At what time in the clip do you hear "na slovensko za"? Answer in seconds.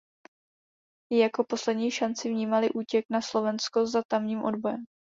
3.09-4.01